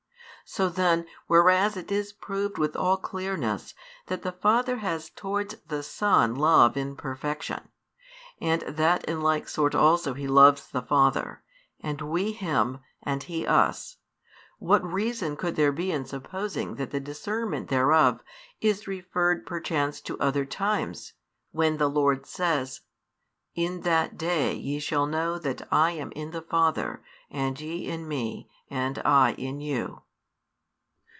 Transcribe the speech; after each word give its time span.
So 0.43 0.67
then, 0.67 1.05
whereas 1.27 1.77
it 1.77 1.93
is 1.93 2.11
proved 2.11 2.57
with 2.57 2.75
all 2.75 2.97
clearness 2.97 3.73
that 4.07 4.21
the 4.21 4.33
Father 4.33 4.77
has 4.79 5.09
towards 5.09 5.55
the 5.69 5.81
Son 5.81 6.35
love 6.35 6.75
in 6.75 6.97
perfection, 6.97 7.69
and 8.41 8.61
that 8.63 9.05
in 9.05 9.21
like 9.21 9.47
sort 9.47 9.73
also 9.73 10.13
He 10.13 10.27
loves 10.27 10.67
the 10.67 10.81
Father, 10.81 11.41
and 11.79 12.01
we 12.01 12.33
Him 12.33 12.79
and 13.01 13.23
He 13.23 13.47
us, 13.47 13.95
what 14.59 14.83
reason 14.83 15.37
could 15.37 15.55
there 15.55 15.71
be 15.71 15.89
in 15.89 16.03
supposing 16.05 16.75
that 16.75 16.91
the 16.91 16.99
discernment 16.99 17.69
thereof 17.69 18.21
is 18.59 18.87
referred 18.89 19.45
perchance 19.45 20.01
to 20.01 20.19
other 20.19 20.43
times, 20.43 21.13
when 21.51 21.77
the 21.77 21.89
Lord 21.89 22.25
says: 22.25 22.81
In 23.55 23.83
that 23.83 24.17
day 24.17 24.53
ye 24.53 24.79
shall 24.79 25.05
know 25.05 25.37
that 25.39 25.65
I 25.71 25.91
am 25.91 26.11
in 26.11 26.31
the 26.31 26.41
Father, 26.41 27.01
and 27.29 27.57
ye 27.61 27.87
in 27.87 28.05
Me, 28.05 28.49
and 28.69 28.99
I 29.05 29.31
in 29.37 29.61
you. 29.61 30.01